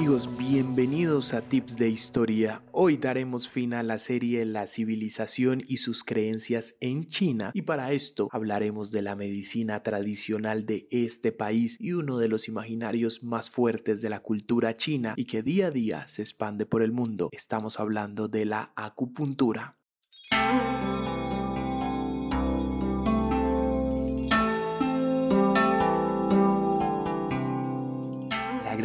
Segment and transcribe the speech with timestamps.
[0.00, 2.62] amigos, bienvenidos a Tips de Historia.
[2.72, 7.92] Hoy daremos fin a la serie La civilización y sus creencias en China y para
[7.92, 13.50] esto hablaremos de la medicina tradicional de este país y uno de los imaginarios más
[13.50, 17.28] fuertes de la cultura china y que día a día se expande por el mundo.
[17.30, 19.79] Estamos hablando de la acupuntura.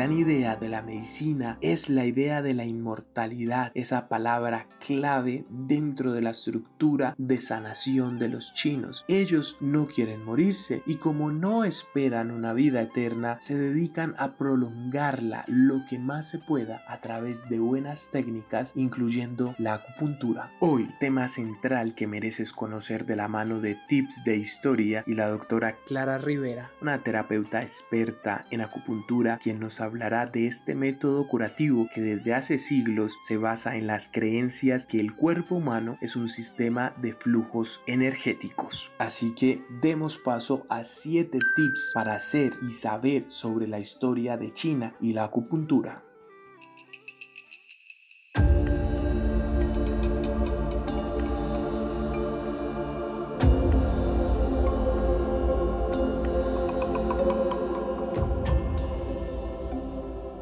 [0.05, 6.11] Gran idea de la medicina es la idea de la inmortalidad, esa palabra clave dentro
[6.11, 9.03] de la estructura de sanación de los chinos.
[9.07, 15.43] Ellos no quieren morirse y como no esperan una vida eterna, se dedican a prolongarla
[15.47, 20.51] lo que más se pueda a través de buenas técnicas, incluyendo la acupuntura.
[20.59, 25.29] Hoy, tema central que mereces conocer de la mano de Tips de Historia y la
[25.29, 31.87] doctora Clara Rivera, una terapeuta experta en acupuntura, quien nos hablará de este método curativo
[31.93, 36.27] que desde hace siglos se basa en las creencias que el cuerpo humano es un
[36.27, 38.91] sistema de flujos energéticos.
[38.97, 44.51] Así que demos paso a 7 tips para hacer y saber sobre la historia de
[44.51, 46.04] China y la acupuntura.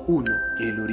[0.08, 0.43] 1.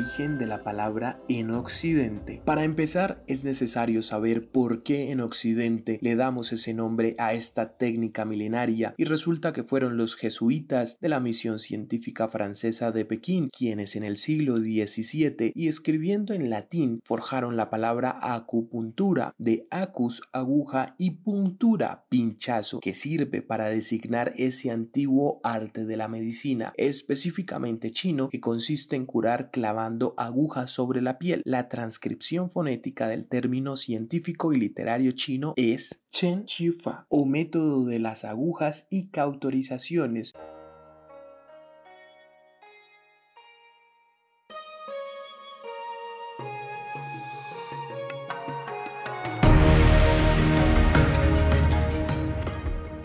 [0.00, 2.40] Origen de la palabra en Occidente.
[2.46, 7.76] Para empezar, es necesario saber por qué en Occidente le damos ese nombre a esta
[7.76, 13.50] técnica milenaria y resulta que fueron los jesuitas de la misión científica francesa de Pekín
[13.50, 20.22] quienes en el siglo XVII y escribiendo en latín forjaron la palabra acupuntura de acus
[20.32, 27.90] aguja y puntura pinchazo que sirve para designar ese antiguo arte de la medicina específicamente
[27.90, 31.42] chino que consiste en curar clavando agujas sobre la piel.
[31.44, 36.44] La transcripción fonética del término científico y literario chino es Chen
[36.78, 40.34] Fa o método de las agujas y cautorizaciones.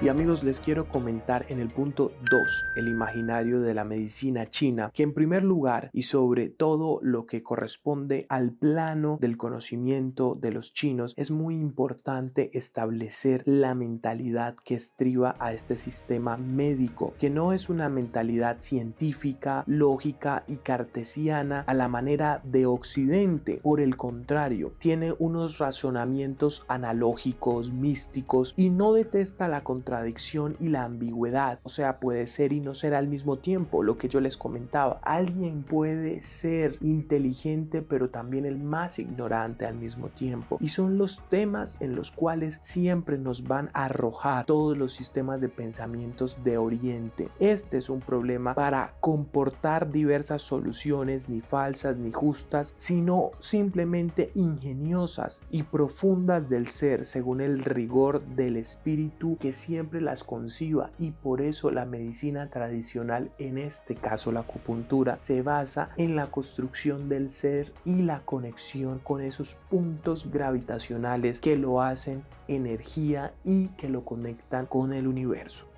[0.06, 4.92] Y amigos, les quiero comentar en el punto 2, el imaginario de la medicina china,
[4.94, 10.52] que en primer lugar y sobre todo lo que corresponde al plano del conocimiento de
[10.52, 17.32] los chinos, es muy importante establecer la mentalidad que estriba a este sistema médico, que
[17.32, 23.60] no es una mentalidad científica, lógica y cartesiana a la manera de Occidente.
[23.64, 30.70] Por el contrario, tiene unos razonamientos analógicos, místicos y no detesta la contradicción contradicción y
[30.70, 31.60] la ambigüedad.
[31.64, 35.00] O sea, puede ser y no ser al mismo tiempo, lo que yo les comentaba.
[35.04, 40.58] Alguien puede ser inteligente, pero también el más ignorante al mismo tiempo.
[40.60, 45.40] Y son los temas en los cuales siempre nos van a arrojar todos los sistemas
[45.40, 47.30] de pensamientos de Oriente.
[47.40, 55.44] Este es un problema para comportar diversas soluciones, ni falsas ni justas, sino simplemente ingeniosas
[55.50, 61.42] y profundas del ser, según el rigor del espíritu que siempre las conciba y por
[61.42, 67.30] eso la medicina tradicional, en este caso la acupuntura, se basa en la construcción del
[67.30, 74.06] ser y la conexión con esos puntos gravitacionales que lo hacen energía y que lo
[74.06, 75.75] conectan con el universo.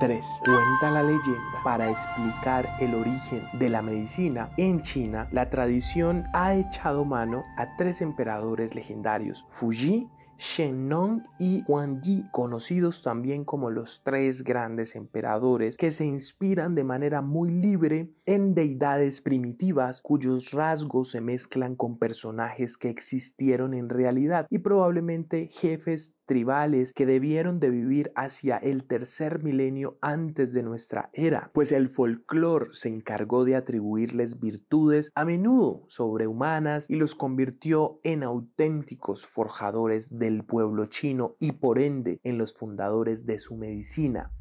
[0.00, 0.40] 3.
[0.44, 6.54] Cuenta la leyenda para explicar el origen de la medicina en China, la tradición ha
[6.54, 10.08] echado mano a tres emperadores legendarios, Fuji,
[10.38, 16.84] Shenong y Huang Yi, conocidos también como los tres grandes emperadores que se inspiran de
[16.84, 23.88] manera muy libre en deidades primitivas cuyos rasgos se mezclan con personajes que existieron en
[23.88, 30.62] realidad y probablemente jefes tribales que debieron de vivir hacia el tercer milenio antes de
[30.62, 37.14] nuestra era, pues el folclore se encargó de atribuirles virtudes a menudo sobrehumanas y los
[37.14, 43.56] convirtió en auténticos forjadores del pueblo chino y por ende en los fundadores de su
[43.56, 44.32] medicina.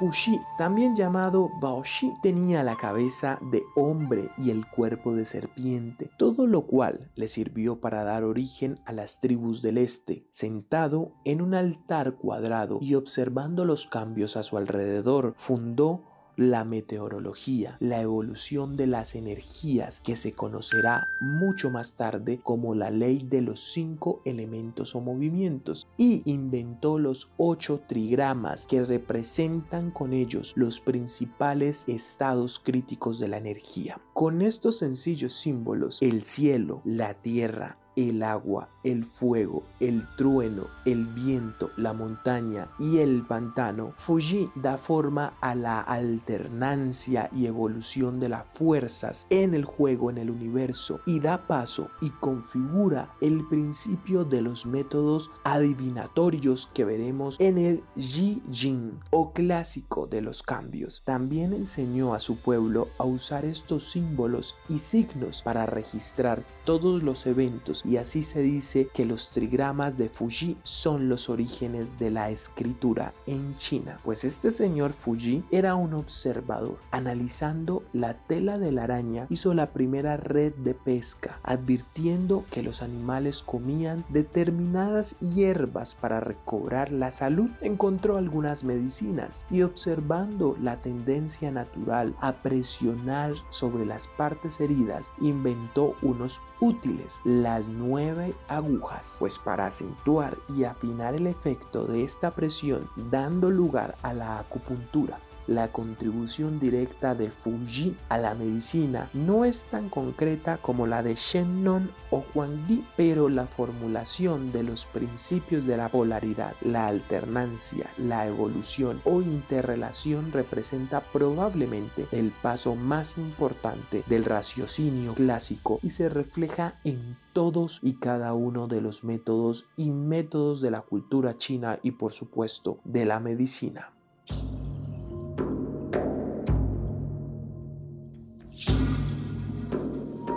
[0.00, 6.48] Fuxi, también llamado Baoshi, tenía la cabeza de hombre y el cuerpo de serpiente, todo
[6.48, 10.26] lo cual le sirvió para dar origen a las tribus del este.
[10.32, 17.76] Sentado en un altar cuadrado y observando los cambios a su alrededor, fundó la meteorología,
[17.80, 23.42] la evolución de las energías que se conocerá mucho más tarde como la ley de
[23.42, 30.80] los cinco elementos o movimientos y inventó los ocho trigramas que representan con ellos los
[30.80, 34.00] principales estados críticos de la energía.
[34.14, 41.06] Con estos sencillos símbolos, el cielo, la tierra, el agua, el fuego, el trueno, el
[41.06, 48.28] viento, la montaña y el pantano, Fuji da forma a la alternancia y evolución de
[48.28, 54.24] las fuerzas en el juego en el universo y da paso y configura el principio
[54.24, 61.02] de los métodos adivinatorios que veremos en el Ji Jin o clásico de los cambios.
[61.04, 67.26] También enseñó a su pueblo a usar estos símbolos y signos para registrar todos los
[67.26, 72.30] eventos y así se dice que los trigramas de Fuji son los orígenes de la
[72.30, 73.98] escritura en China.
[74.04, 76.78] Pues este señor Fuji era un observador.
[76.90, 82.82] Analizando la tela de la araña hizo la primera red de pesca, advirtiendo que los
[82.82, 87.50] animales comían determinadas hierbas para recobrar la salud.
[87.60, 95.94] Encontró algunas medicinas y observando la tendencia natural a presionar sobre las partes heridas, inventó
[96.02, 102.88] unos útiles, las nueve agujas, pues para acentuar y afinar el efecto de esta presión,
[103.10, 109.64] dando lugar a la acupuntura la contribución directa de Fuji a la medicina no es
[109.64, 115.76] tan concreta como la de Shennon o Huangdi, pero la formulación de los principios de
[115.76, 124.24] la polaridad, la alternancia, la evolución o interrelación representa probablemente el paso más importante del
[124.24, 130.60] raciocinio clásico y se refleja en todos y cada uno de los métodos y métodos
[130.60, 133.92] de la cultura china y por supuesto de la medicina.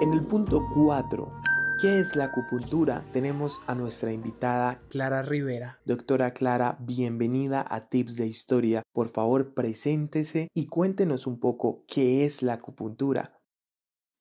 [0.06, 1.32] En el punto 4,
[1.82, 3.04] ¿qué es la acupuntura?
[3.12, 5.80] Tenemos a nuestra invitada Clara Rivera.
[5.84, 8.84] Doctora Clara, bienvenida a Tips de Historia.
[8.94, 13.40] Por favor, preséntese y cuéntenos un poco qué es la acupuntura.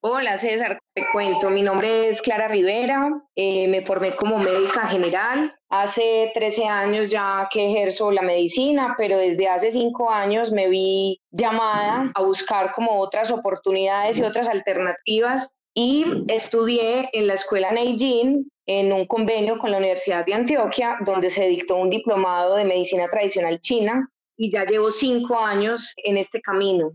[0.00, 5.54] Hola César, te cuento, mi nombre es Clara Rivera, eh, me formé como médica general,
[5.68, 11.20] hace 13 años ya que ejerzo la medicina, pero desde hace 5 años me vi
[11.30, 18.48] llamada a buscar como otras oportunidades y otras alternativas y estudié en la escuela Neijin
[18.66, 23.08] en un convenio con la Universidad de Antioquia, donde se dictó un diplomado de medicina
[23.08, 26.92] tradicional china y ya llevo cinco años en este camino.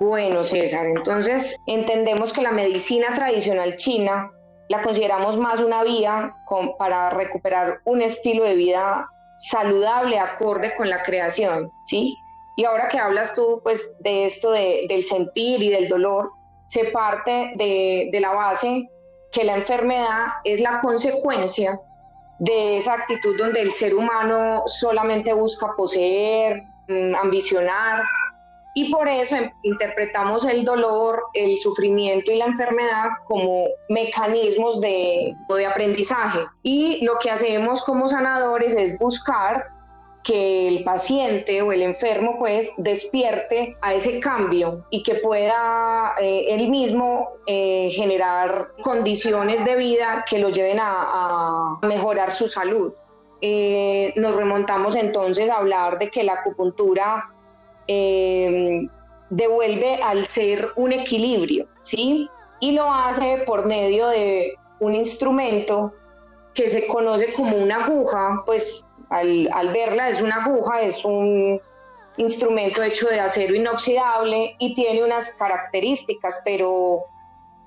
[0.00, 4.30] Bueno, César, entonces entendemos que la medicina tradicional china
[4.68, 6.34] la consideramos más una vía
[6.78, 9.06] para recuperar un estilo de vida
[9.38, 12.18] saludable, acorde con la creación, ¿sí?
[12.56, 16.30] Y ahora que hablas tú, pues, de esto del sentir y del dolor,
[16.66, 18.88] se parte de, la base
[19.32, 21.80] que la enfermedad es la consecuencia
[22.38, 28.02] de esa actitud donde el ser humano solamente busca poseer, mm, ambicionar,
[28.78, 35.66] y por eso interpretamos el dolor, el sufrimiento y la enfermedad como mecanismos de, de
[35.66, 36.40] aprendizaje.
[36.62, 39.66] Y lo que hacemos como sanadores es buscar
[40.26, 46.46] que el paciente o el enfermo pues despierte a ese cambio y que pueda eh,
[46.48, 52.92] él mismo eh, generar condiciones de vida que lo lleven a, mejorar su salud.
[53.40, 57.30] Eh, nos remontamos entonces a hablar de que la acupuntura
[59.30, 62.28] devuelve al ser un equilibrio, ¿sí?
[62.58, 65.94] Y lo hace por medio de un instrumento
[66.52, 71.60] que se conoce como una aguja, pues al, verla es una aguja, es un
[72.16, 77.02] instrumento hecho de acero inoxidable y tiene unas características, pero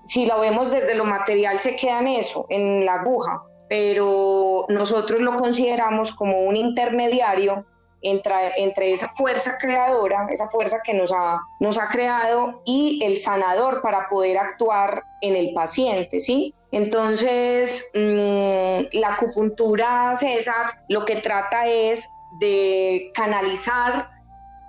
[0.04, 5.22] si lo vemos desde lo material se queda en eso, en la aguja, pero nosotros
[5.22, 7.66] lo consideramos como un intermediario
[8.02, 13.82] entre, esa fuerza creadora, esa fuerza que nos ha, nos ha creado y el sanador
[13.82, 16.54] para poder actuar en el paciente, ¿sí?
[16.72, 22.08] Entonces, mm, la acupuntura, César, lo que trata es
[22.40, 24.10] de canalizar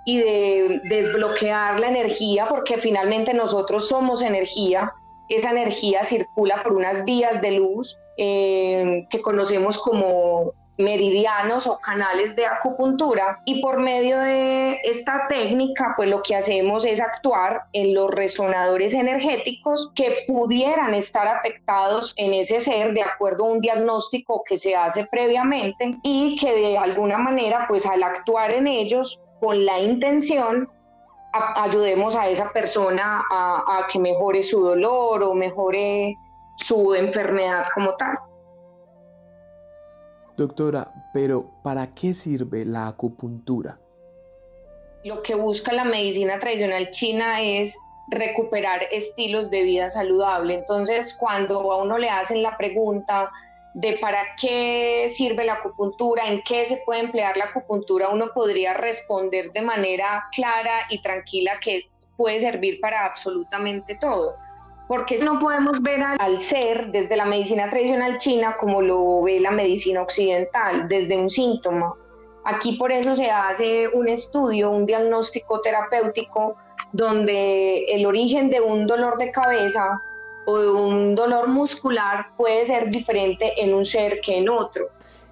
[0.05, 4.91] y de desbloquear la energía, porque finalmente nosotros somos energía.
[5.29, 12.35] Esa energía circula por unas vías de luz eh, que conocemos como meridianos o canales
[12.35, 17.93] de acupuntura y por medio de esta técnica pues lo que hacemos es actuar en
[17.93, 24.43] los resonadores energéticos que pudieran estar afectados en ese ser de acuerdo a un diagnóstico
[24.45, 29.65] que se hace previamente y que de alguna manera pues al actuar en ellos con
[29.65, 30.69] la intención
[31.33, 36.17] ayudemos a esa persona a, que mejore su dolor o mejore
[36.55, 38.19] su enfermedad como tal.
[40.41, 43.77] Doctora, pero ¿para qué sirve la acupuntura?
[45.03, 47.77] Lo que busca la medicina tradicional china es
[48.09, 50.55] recuperar estilos de vida saludable.
[50.55, 53.31] Entonces, cuando a uno le hacen la pregunta
[53.75, 58.73] de para qué sirve la acupuntura, en qué se puede emplear la acupuntura, uno podría
[58.73, 61.83] responder de manera clara y tranquila que
[62.17, 64.35] puede servir para absolutamente todo.
[64.91, 69.49] Porque no podemos ver al ser desde la medicina tradicional china como lo ve la
[69.49, 71.95] medicina occidental, desde un síntoma.
[72.43, 76.57] Aquí por eso se hace un estudio, un diagnóstico terapéutico,
[76.91, 79.97] donde el origen de un dolor de cabeza
[80.45, 84.89] o de un dolor muscular puede ser diferente en un ser que en otro.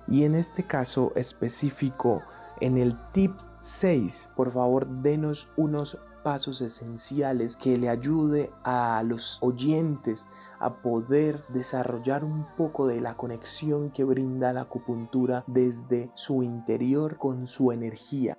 [0.08, 2.24] Y en este caso específico,
[2.62, 9.38] en el tip 6, por favor, denos unos pasos esenciales que le ayude a los
[9.42, 10.28] oyentes
[10.60, 17.18] a poder desarrollar un poco de la conexión que brinda la acupuntura desde su interior
[17.18, 18.38] con su energía.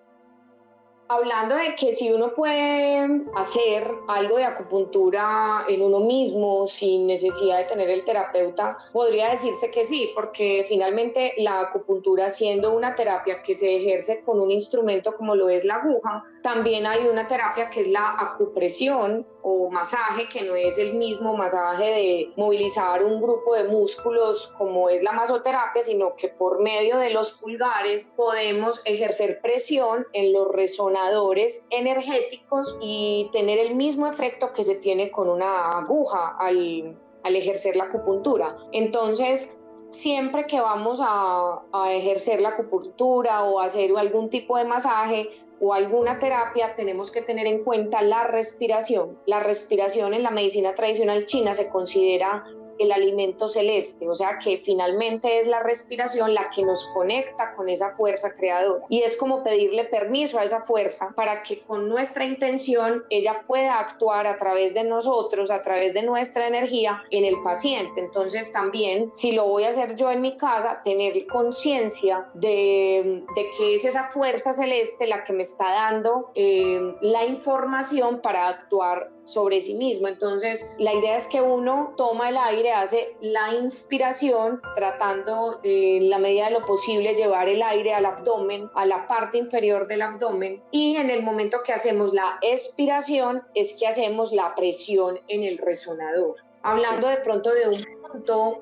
[1.13, 7.59] Hablando de que si uno puede hacer algo de acupuntura en uno mismo sin necesidad
[7.59, 13.43] de tener el terapeuta, podría decirse que sí, porque finalmente la acupuntura siendo una terapia
[13.43, 17.69] que se ejerce con un instrumento como lo es la aguja, también hay una terapia
[17.69, 23.21] que es la acupresión o masaje, que no es el mismo masaje de movilizar un
[23.21, 28.81] grupo de músculos como es la masoterapia, sino que por medio de los pulgares podemos
[28.85, 35.29] ejercer presión en los resonadores energéticos y tener el mismo efecto que se tiene con
[35.29, 38.57] una aguja al, ejercer la acupuntura.
[38.73, 45.29] Entonces, siempre que vamos a, a, ejercer la acupuntura o hacer algún tipo de masaje,
[45.61, 49.19] o alguna terapia, tenemos que tener en cuenta la respiración.
[49.27, 52.45] La respiración en la medicina tradicional china se considera
[52.81, 57.69] el alimento celeste, o sea que finalmente es la respiración la que nos conecta con
[57.69, 58.85] esa fuerza creadora.
[58.89, 63.79] Y es como pedirle permiso a esa fuerza para que con nuestra intención ella pueda
[63.79, 68.01] actuar a través de nosotros, a través de nuestra energía en el paciente.
[68.01, 73.51] Entonces también, si lo voy a hacer yo en mi casa, tener conciencia de, de,
[73.57, 79.11] que es esa fuerza celeste la que me está dando eh, la información para actuar
[79.33, 80.09] sobre sí mismo.
[80.09, 86.19] Entonces, la idea es que uno toma el aire, hace la inspiración, tratando en la
[86.19, 90.63] medida de lo posible llevar el aire al abdomen, a la parte inferior del abdomen,
[90.71, 95.59] y en el momento que hacemos la expiración es que hacemos la presión en el
[95.59, 96.37] resonador.
[96.63, 98.00] Hablando de pronto de un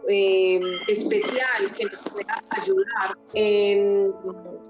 [0.09, 4.15] eh, especial que nos pueda ayudar en,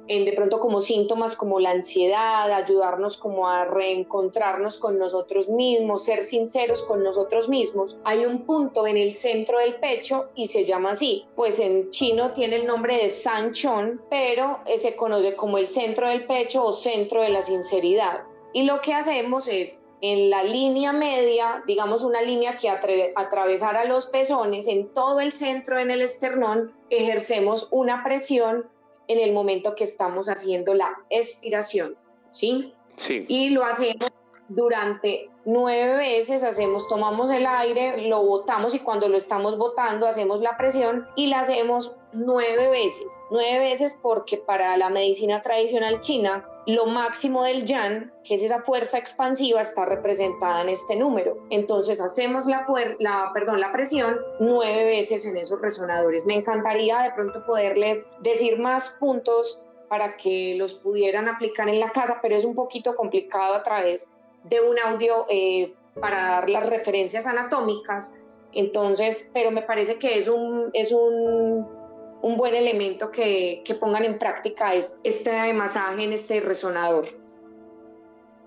[0.07, 6.23] de pronto como síntomas como la ansiedad, ayudarnos como a reencontrarnos con nosotros mismos, ser
[6.23, 7.99] sinceros con nosotros mismos.
[8.05, 12.33] Hay un punto en el centro del pecho y se llama así, pues en chino
[12.33, 17.23] tiene el nombre de Sanchon, pero se conoce como el centro del pecho o centro
[17.23, 18.23] de la sinceridad.
[18.53, 24.07] Y lo que hacemos es en la línea media, digamos una línea que atravesara los
[24.07, 28.69] pezones, en todo el centro, en el esternón, ejercemos una presión
[29.09, 31.97] en el momento que estamos haciendo la expiración,
[32.31, 32.75] ¿sí?
[32.97, 33.25] Sí.
[33.29, 34.11] Y lo hacemos
[34.49, 40.41] durante nueve veces, hacemos, tomamos el aire, lo botamos y cuando lo estamos botando hacemos
[40.41, 46.47] la presión y la hacemos nueve veces, nueve veces porque para la medicina tradicional china
[46.69, 51.39] lo máximo del yan, que es esa fuerza expansiva, está representada en este número.
[51.49, 52.67] Entonces hacemos la,
[52.99, 56.27] la, la presión nueve veces en esos resonadores.
[56.27, 59.59] Me encantaría de pronto poderles decir más puntos
[59.89, 64.11] para que los pudieran aplicar en la casa, pero es un poquito complicado a través
[64.45, 68.21] de un audio eh, para dar las referencias anatómicas.
[68.53, 70.71] Entonces, pero me parece que es un
[72.23, 77.09] un buen elemento que, pongan en práctica es este masaje en este resonador.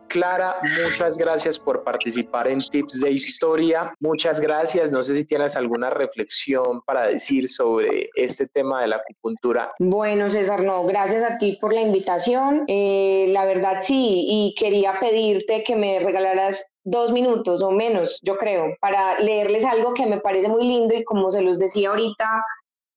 [0.07, 0.51] Clara,
[0.83, 3.93] muchas gracias por participar en Tips de Historia.
[4.01, 4.91] Muchas gracias.
[4.91, 9.71] No sé si tienes alguna reflexión para decir sobre este tema de la acupuntura.
[9.79, 12.65] Bueno, César, no, gracias a ti por la invitación.
[12.67, 18.37] Eh, la verdad sí, y quería pedirte que me regalaras dos minutos o menos, yo
[18.37, 22.43] creo, para leerles algo que me parece muy lindo y como se los decía ahorita,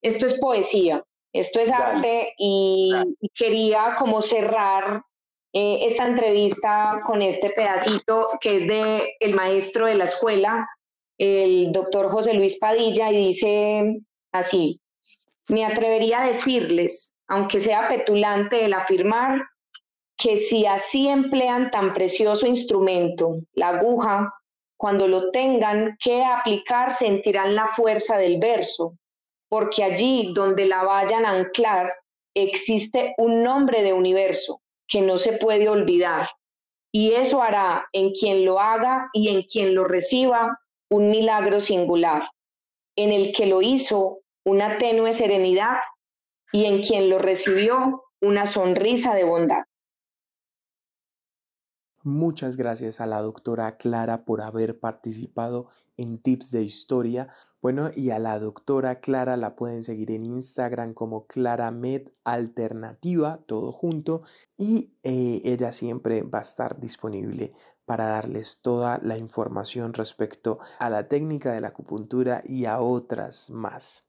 [0.05, 2.93] esto es poesía, esto es arte y,
[3.35, 5.03] quería como cerrar
[5.53, 10.69] eh, esta entrevista con este pedacito que es de el maestro de la escuela,
[11.17, 14.79] el doctor José Luis Padilla, y dice así,
[15.49, 19.43] me atrevería a decirles, aunque sea petulante el afirmar,
[20.19, 24.35] que si así emplean tan precioso instrumento, la aguja,
[24.77, 28.99] cuando lo tengan que aplicar sentirán la fuerza del verso,
[29.55, 31.89] porque allí donde la vayan a anclar
[32.35, 36.29] existe un nombre de universo que no se puede olvidar.
[36.93, 40.59] Y eso hará en quien lo haga y en quien lo reciba
[40.91, 42.29] un milagro singular,
[42.97, 45.79] en el que lo hizo una tenue serenidad
[46.51, 49.63] y en quien lo recibió una sonrisa de bondad.
[52.07, 57.29] Muchas gracias a la doctora Clara por haber participado en Tips de Historia.
[57.63, 63.73] Bueno, y a la doctora Clara la pueden seguir en Instagram como ClaraMed Alternativa, todo
[63.73, 64.21] junto,
[64.59, 67.55] y eh, ella siempre va a estar disponible
[67.87, 73.49] para darles toda la información respecto a la técnica de la acupuntura y a otras
[73.49, 74.05] más.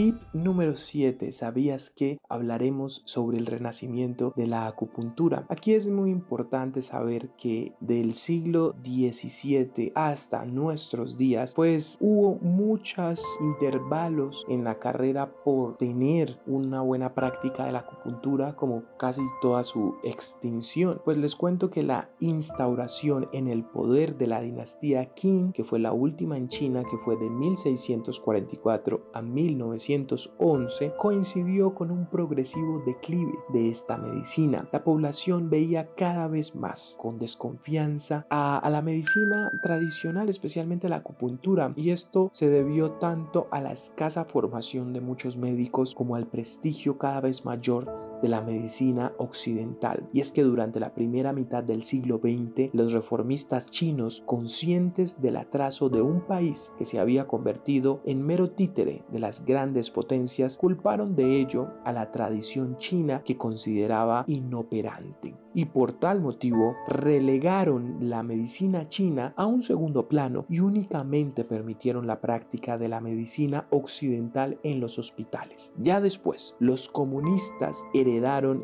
[0.00, 1.30] Tip número 7.
[1.30, 5.44] ¿Sabías que hablaremos sobre el renacimiento de la acupuntura?
[5.50, 13.22] Aquí es muy importante saber que del siglo XVII hasta nuestros días, pues hubo muchos
[13.42, 19.62] intervalos en la carrera por tener una buena práctica de la acupuntura como casi toda
[19.64, 21.02] su extinción.
[21.04, 25.78] Pues les cuento que la instauración en el poder de la dinastía Qin, que fue
[25.78, 32.80] la última en China, que fue de 1644 a 1900, 1911 coincidió con un progresivo
[32.86, 34.68] declive de esta medicina.
[34.72, 41.72] La población veía cada vez más con desconfianza a, la medicina tradicional, especialmente la acupuntura,
[41.76, 46.98] y esto se debió tanto a la escasa formación de muchos médicos como al prestigio
[46.98, 50.08] cada vez mayor de la medicina occidental.
[50.12, 55.36] Y es que durante la primera mitad del siglo XX, los reformistas chinos, conscientes del
[55.36, 60.56] atraso de un país que se había convertido en mero títere de las grandes potencias,
[60.56, 68.08] culparon de ello a la tradición china que consideraba inoperante y por tal motivo relegaron
[68.08, 73.66] la medicina china a un segundo plano y únicamente permitieron la práctica de la medicina
[73.70, 75.72] occidental en los hospitales.
[75.78, 78.09] Ya después, los comunistas heredaron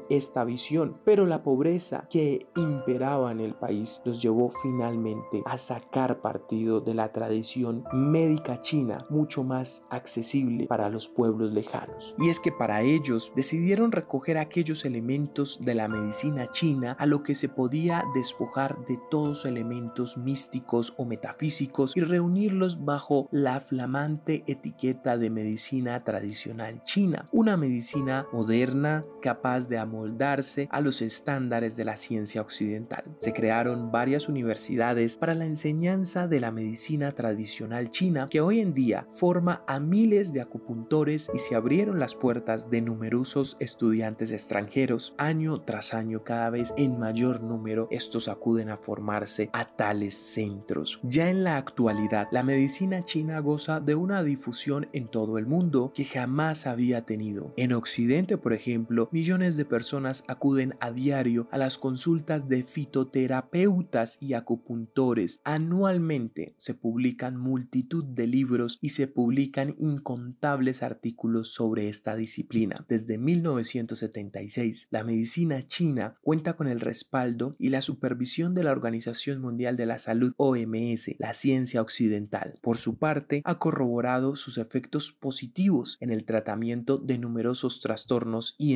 [0.08, 6.20] esta visión, pero la pobreza que imperaba en el país los llevó finalmente a sacar
[6.20, 12.14] partido de la tradición médica china mucho más accesible para los pueblos lejanos.
[12.18, 17.22] Y es que para ellos decidieron recoger aquellos elementos de la medicina china a lo
[17.22, 24.42] que se podía despojar de todos elementos místicos o metafísicos y reunirlos bajo la flamante
[24.46, 31.84] etiqueta de medicina tradicional china, una medicina moderna capaz de amoldarse a los estándares de
[31.84, 33.04] la ciencia occidental.
[33.20, 38.72] Se crearon varias universidades para la enseñanza de la medicina tradicional china que hoy en
[38.72, 45.14] día forma a miles de acupuntores y se abrieron las puertas de numerosos estudiantes extranjeros
[45.16, 50.98] año tras año cada vez en mayor número estos acuden a formarse a tales centros.
[51.04, 55.92] Ya en la actualidad, la medicina china goza de una difusión en todo el mundo
[55.94, 57.52] que jamás había tenido.
[57.56, 64.34] En Occidente, por ejemplo, de personas acuden a diario a las consultas de fitoterapeutas y
[64.34, 65.40] acupuntores.
[65.42, 72.86] Anualmente se publican multitud de libros y se publican incontables artículos sobre esta disciplina.
[72.88, 79.40] Desde 1976, la medicina china cuenta con el respaldo y la supervisión de la Organización
[79.40, 82.60] Mundial de la Salud OMS, la ciencia occidental.
[82.62, 88.74] Por su parte, ha corroborado sus efectos positivos en el tratamiento de numerosos trastornos y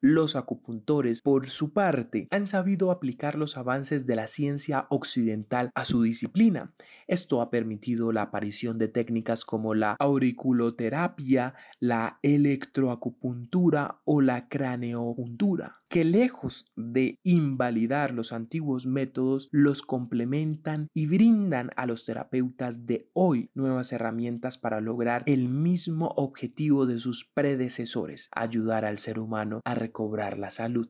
[0.00, 5.84] Los acupuntores, por su parte, han sabido aplicar los avances de la ciencia occidental a
[5.84, 6.72] su disciplina.
[7.06, 15.81] Esto ha permitido la aparición de técnicas como la auriculoterapia, la electroacupuntura o la craneopuntura
[15.92, 23.10] que lejos de invalidar los antiguos métodos, los complementan y brindan a los terapeutas de
[23.12, 29.60] hoy nuevas herramientas para lograr el mismo objetivo de sus predecesores, ayudar al ser humano
[29.66, 30.88] a recobrar la salud.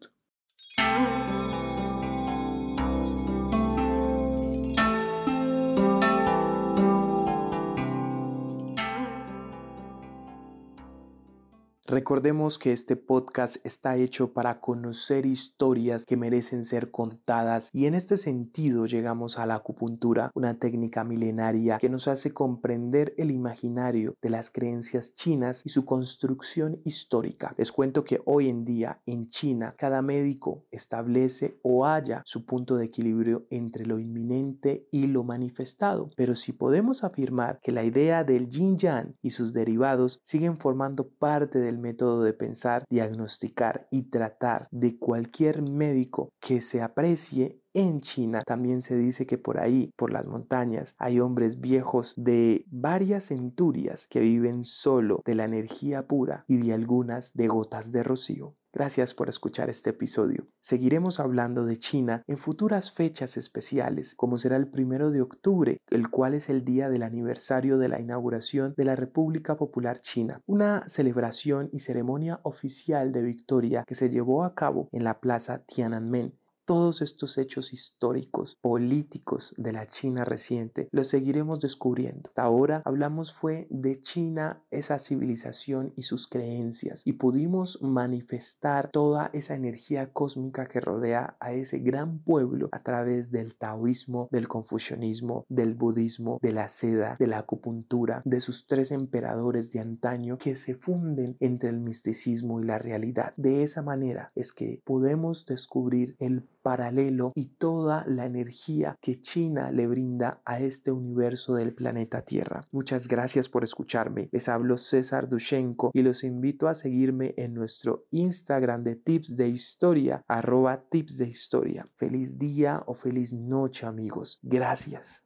[11.93, 17.95] Recordemos que este podcast está hecho para conocer historias que merecen ser contadas y en
[17.95, 24.15] este sentido llegamos a la acupuntura, una técnica milenaria que nos hace comprender el imaginario
[24.23, 27.55] de las creencias chinas y su construcción histórica.
[27.59, 32.77] Les cuento que hoy en día en China cada médico establece o halla su punto
[32.77, 38.25] de equilibrio entre lo inminente y lo manifestado, pero si podemos afirmar que la idea
[38.25, 44.11] del yin yang y sus derivados siguen formando parte del método de pensar, diagnosticar y
[44.11, 49.93] tratar de cualquier médico que se aprecie en China también se dice que por ahí,
[49.97, 56.07] por las montañas, hay hombres viejos de varias centurias que viven solo de la energía
[56.07, 58.57] pura y de algunas de gotas de rocío.
[58.75, 60.49] Gracias por escuchar este episodio.
[60.59, 66.09] Seguiremos hablando de China en futuras fechas especiales, como será el primero de octubre, el
[66.09, 70.89] cual es el día del aniversario de la inauguración de la República Popular China, una
[70.89, 76.39] celebración y ceremonia oficial de victoria que se llevó a cabo en la plaza Tiananmen
[76.65, 82.31] todos estos hechos históricos, políticos de la China reciente, los seguiremos descubriendo.
[82.31, 89.31] Hasta ahora hablamos fue de China, esa civilización y sus creencias, y pudimos manifestar toda
[89.33, 95.45] esa energía cósmica que rodea a ese gran pueblo a través del taoísmo, del confucianismo,
[95.49, 100.55] del budismo, de la seda, de la acupuntura, de sus tres emperadores de antaño que
[100.55, 103.35] se funden entre el misticismo y la realidad.
[103.37, 109.71] De esa manera es que podemos descubrir el paralelo y toda la energía que China
[109.71, 112.63] le brinda a este universo del planeta Tierra.
[112.71, 114.29] Muchas gracias por escucharme.
[114.33, 119.49] Les hablo César Dushenko y los invito a seguirme en nuestro Instagram de tips de
[119.49, 121.89] historia, arroba tips de historia.
[121.97, 124.39] Feliz día o feliz noche amigos.
[124.43, 125.25] Gracias.